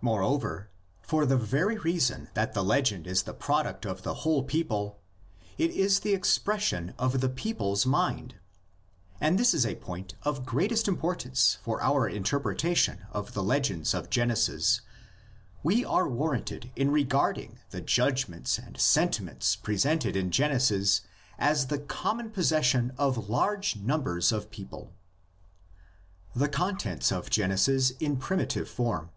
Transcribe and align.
Moreover, 0.00 0.70
for 1.02 1.26
the 1.26 1.36
very 1.36 1.76
reason 1.76 2.28
that 2.34 2.54
the 2.54 2.62
legend 2.62 3.04
is 3.08 3.24
the 3.24 3.34
product 3.34 3.84
of 3.84 4.02
the 4.04 4.14
whole 4.22 4.44
people, 4.44 5.00
it 5.58 5.72
is 5.72 6.00
the 6.00 6.14
expres 6.14 6.62
sion 6.62 6.94
of 7.00 7.20
the 7.20 7.28
people's 7.28 7.84
mind. 7.84 8.36
And 9.20 9.40
this 9.40 9.52
is 9.52 9.66
a 9.66 9.74
point 9.74 10.14
of 10.22 10.46
greatest 10.46 10.86
importance 10.86 11.58
for 11.64 11.82
our 11.82 12.08
interpretation 12.08 13.06
of 13.10 13.34
the 13.34 13.42
legends 13.42 13.92
of 13.92 14.08
Genesis. 14.08 14.82
We 15.64 15.84
are 15.84 16.08
warranted 16.08 16.70
in 16.76 16.92
regard 16.92 17.36
ing 17.38 17.58
the 17.70 17.80
judgments 17.80 18.56
and 18.56 18.78
sentiments 18.80 19.56
presented 19.56 20.14
in 20.14 20.30
Gen 20.30 20.52
esis 20.52 21.00
as 21.40 21.66
the 21.66 21.78
common 21.80 22.30
possession 22.30 22.92
of 22.98 23.28
large 23.28 23.74
numbers 23.74 24.30
of 24.30 24.52
people. 24.52 24.92
THE 26.36 26.48
CONTENTS 26.48 27.10
OF 27.10 27.28
GENESIS 27.30 27.90
IN 27.98 28.16
PRIMITIVE 28.18 28.68
FORM. 28.68 29.10